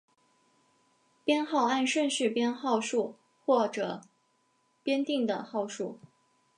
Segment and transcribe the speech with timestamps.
[1.23, 3.13] 编号按顺序编号数
[3.45, 4.01] 或者
[4.81, 5.99] 编定的号数。